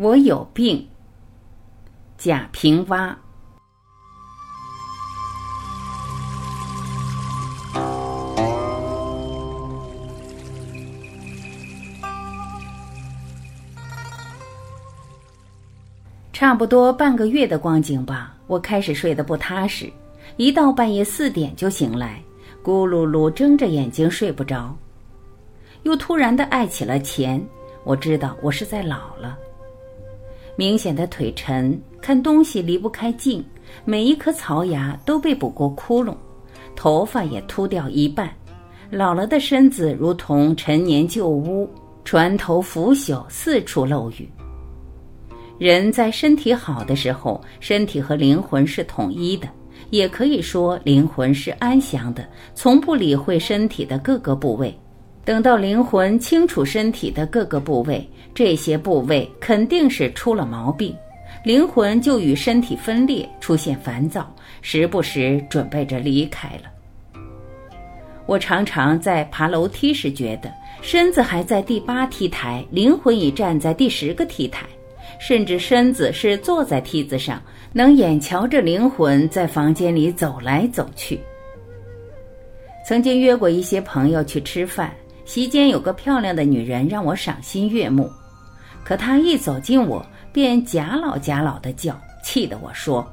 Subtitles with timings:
[0.00, 0.88] 我有病。
[2.16, 3.16] 贾平凹。
[16.32, 19.92] 差不多半个月的光景吧，我开始睡得不踏实，
[20.36, 22.22] 一到半夜四点就醒来，
[22.62, 24.72] 咕噜噜睁着眼睛睡不着，
[25.82, 27.44] 又突然的爱起了钱。
[27.82, 29.36] 我知道我是在老了，
[30.58, 33.44] 明显的腿沉，看东西离不开镜，
[33.84, 36.16] 每一颗槽牙都被补过窟窿，
[36.74, 38.28] 头发也秃掉一半，
[38.90, 41.70] 老了的身子如同陈年旧屋，
[42.02, 44.28] 船头腐朽，四处漏雨。
[45.58, 49.46] 人在身体好的时候，身体和灵魂是统一的，
[49.90, 54.76] 也可以说灵魂是安详的，从不理会身体的各个部位。
[55.28, 58.02] 等到灵魂清楚身体的各个部位，
[58.34, 60.96] 这些部位肯定是出了毛病，
[61.44, 67.20] 灵魂就与身体分裂，出现烦躁，时不时准备着离开了。
[68.24, 74.64] 我常常在爬楼梯时觉得，身子还在第八梯台，灵魂已站在第十个梯台。
[75.20, 77.42] 甚至身子是坐在梯子上，
[77.74, 81.20] 能眼瞧着灵魂在房间里走来走去。
[82.86, 84.90] 曾经约过一些朋友去吃饭，
[85.28, 88.10] 席间有个漂亮的女人让我赏心悦目，
[88.82, 93.06] 可她一走近我便假老假老的叫，气得我说：“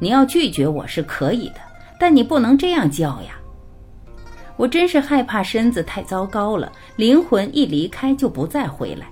[0.00, 1.60] 你要拒绝我是可以的，
[2.00, 3.38] 但你不能这样叫呀！”
[4.58, 9.06] 我真是害怕身子太糟糕了，灵魂一离开就不再回来。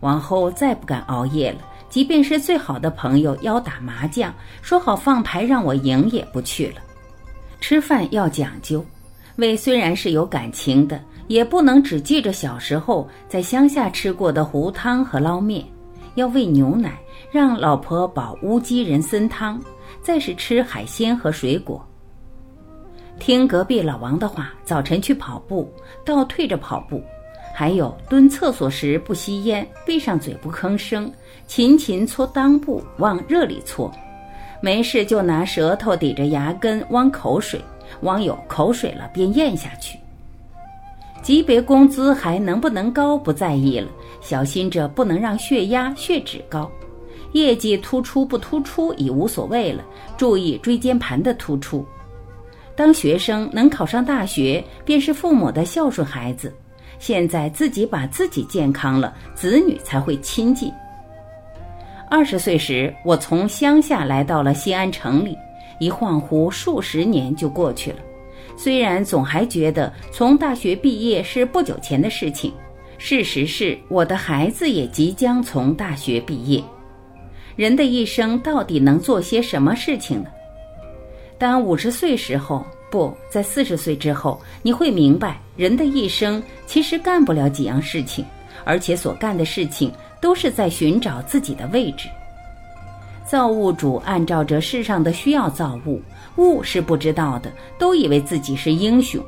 [0.00, 6.82] 往后再不敢熬夜了，即便是最好的朋友邀打麻将，说好放牌让我赢也不去了。
[7.60, 8.84] 吃饭要讲究，
[9.36, 15.64] 胃虽然是有感情的，也不能只记着小时候在乡下吃过的糊汤和捞面，
[16.16, 16.98] 要喂牛奶，
[17.30, 19.62] 让老婆煲乌鸡人参汤，
[20.02, 21.86] 再是吃海鲜和水果。
[23.20, 25.72] 听隔壁老王的话，早晨去跑步，
[26.04, 27.00] 倒退着跑步。
[27.54, 31.12] 还有蹲厕所时不吸烟，闭上嘴不吭声，
[31.46, 33.88] 勤勤搓裆部往热里搓，
[34.60, 37.64] 没事就拿舌头抵着牙根汪口水，
[38.00, 39.96] 汪有口水了便咽下去。
[41.22, 43.88] 级别工资还能不能高不在意了，
[44.20, 46.70] 小心着不能让血压血脂高，
[47.32, 49.84] 业绩突出不突出已无所谓了，
[50.16, 51.84] 注意椎间盘的突出。
[52.74, 56.52] 当学生能考上大学，便是父母的孝顺孩子。
[56.98, 60.72] 现在自己把自己健康了，子女才会亲近。
[62.10, 65.36] 二十岁时，我从乡下来到了西安城里，
[65.78, 67.98] 一晃惚数十年就过去了。
[68.62, 72.52] 虽然总还觉得从大学毕业是不久前的事情，
[72.98, 76.62] 事实是我的孩子也即将从大学毕业。
[77.56, 80.28] 人的一生到底能做些什么事情呢？
[81.38, 82.62] 当五十岁时候。
[82.90, 88.24] 不在四十岁之后，你会明白，人的一生其实干不了几样事情，
[88.64, 92.08] 而且所干的事情都是在寻找自己的位置。
[93.24, 96.02] 造物主按照着世上的需要造物，
[96.36, 99.22] 物是不知道的，都以为自己是英雄。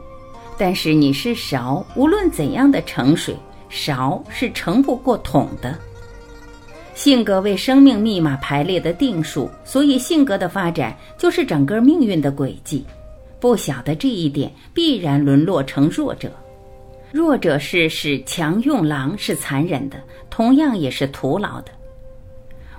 [0.59, 3.35] 但是你是勺，无论怎样的盛水，
[3.69, 5.77] 勺是盛不过桶的。
[6.95, 12.85] 性格为生命密码排列的定数，所以性格的发展就是整个命运的轨迹。
[13.41, 16.31] 不晓得这一点，必然沦落成弱者。
[17.11, 19.97] 弱者是使强用狼，是残忍的，
[20.31, 21.73] 同样也是徒劳的。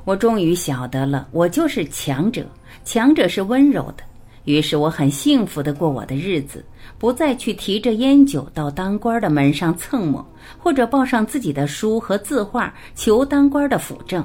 [0.06, 2.46] 我终于晓得了，我就是强者，
[2.86, 4.04] 强者是温柔的。
[4.46, 6.66] 于是我很幸福的过我的日子，
[6.98, 10.26] 不再去提着烟酒到当官的门上蹭摸，
[10.58, 14.24] 或者抱上自己的书和字画求当官的辅政。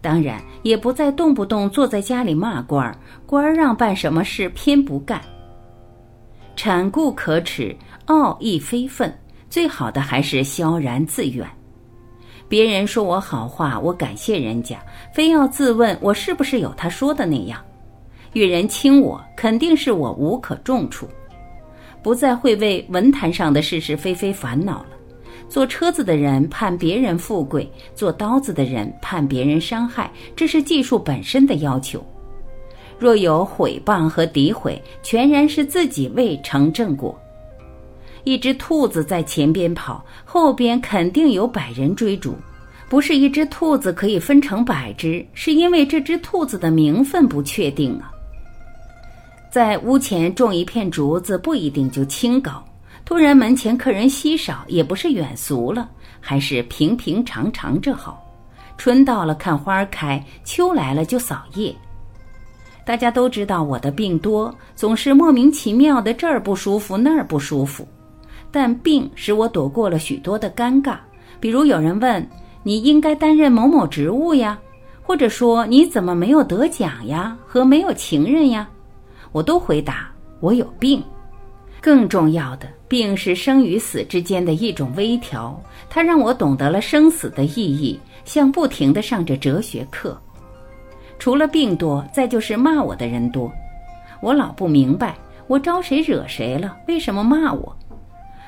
[0.00, 2.96] 当然，也不再动不动坐在家里骂官儿，
[3.26, 5.20] 官儿让办什么事偏不干。
[6.56, 7.74] 产固可耻，
[8.06, 9.12] 傲亦非愤。
[9.50, 11.48] 最好的还是萧然自远。
[12.48, 14.78] 别人说我好话，我感谢人家，
[15.14, 17.62] 非要自问我是不是有他说的那样。
[18.34, 21.08] 遇人轻我，肯定是我无可重处。
[22.02, 24.88] 不再会为文坛上的是是非非烦恼了。
[25.48, 32.04] 坐车子的人盼别人富贵，做刀子的人盼别人伤害，这是技术本身的要求。
[32.98, 37.18] 若有毁谤和诋毁，全然是自己未成正果。
[38.24, 42.34] 一只兔子在前边跑，后边肯定有百人追逐。
[42.88, 48.10] 不是一只兔子可以分成百只，是因为这只兔子的名分不确定啊。
[49.54, 52.60] 在屋前种一片竹子，不一定就清高。
[53.04, 55.88] 突然门前客人稀少，也不是远俗了，
[56.20, 58.20] 还是平平常常这好。
[58.76, 61.72] 春到了看花开，秋来了就扫叶。
[62.84, 67.86] 大家都知道我的病多，总是莫名其妙的这儿不舒服那儿不舒服。
[68.50, 70.96] 但病使我躲过了许多的尴尬，
[71.38, 72.28] 比如有人问
[72.64, 74.58] 你应该担任某某职务呀，
[75.00, 78.68] 或者说你怎么没有得奖呀和没有情人呀，
[79.34, 80.08] 我都回答
[80.38, 81.02] 我有病。
[81.80, 85.60] 更重要的，病是生与死之间的一种微调，
[85.90, 90.16] 它让我懂得了生死的意义，像不停的上着哲学课。
[91.18, 93.52] 除了病多，再就是骂我的人多。
[94.22, 95.16] 我老不明白，
[95.48, 96.76] 我招谁惹谁了？
[96.86, 97.76] 为什么骂我？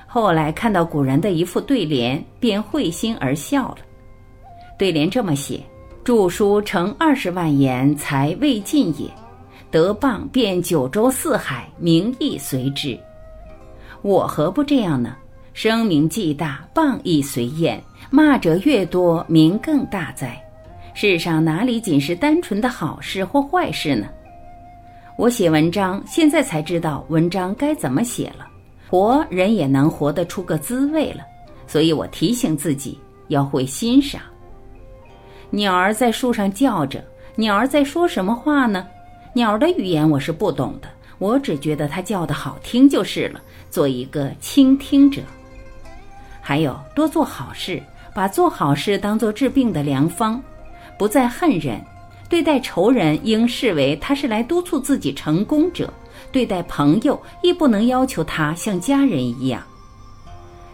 [0.06, 3.78] 后来看到古人的一副对联，便会心而笑了。
[4.78, 5.60] 对联这么写
[6.04, 9.08] ：“著书成二十万言，才未尽也；
[9.70, 12.98] 得谤遍九州四海，名亦随之。”
[14.02, 15.16] 我何不这样呢？
[15.52, 17.82] 声名既大，谤亦随焉。
[18.10, 20.40] 骂者越多，名更大哉。
[20.94, 24.06] 世上哪里仅是单纯的好事或坏事呢？
[25.18, 28.46] 我写文章，现在才知道文章该怎么写了。
[28.88, 31.24] 活人也能活得出个滋味了，
[31.66, 32.98] 所以我提醒自己
[33.28, 34.20] 要会欣赏。
[35.50, 37.02] 鸟儿在树上叫着，
[37.34, 38.86] 鸟儿在说什么话呢？
[39.36, 40.88] 鸟的语言我是不懂的，
[41.18, 43.42] 我只觉得它叫的好听就是了。
[43.68, 45.20] 做一个倾听者，
[46.40, 47.82] 还有多做好事，
[48.14, 50.42] 把做好事当做治病的良方。
[50.98, 51.78] 不再恨人，
[52.30, 55.86] 对待仇人应视为他是来督促自己成功者；
[56.32, 59.62] 对待朋友亦不能要求他像家人一样。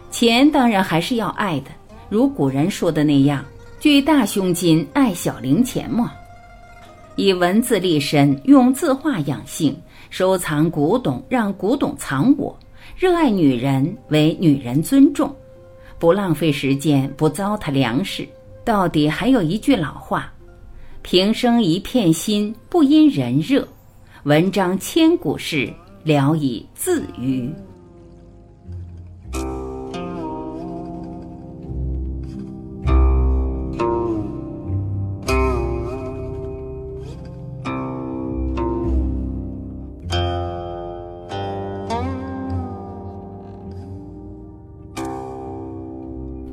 [0.09, 1.71] 钱当然还是要爱的，
[2.07, 3.43] 如古人说的那样
[3.81, 6.13] ：“巨大胸襟爱小零钱嘛。”
[7.15, 9.75] 以文字立身，用字画养性，
[10.09, 12.55] 收藏古董，让古董藏我；
[12.97, 15.33] 热爱女人，为女人尊重，
[15.99, 18.27] 不浪费时间，不糟蹋粮食。
[18.65, 20.33] 到底还有一句老话
[21.03, 23.61] ：“平生一片心，不因人热；
[24.23, 25.71] 文章千古事，
[26.03, 27.53] 聊以自娱。”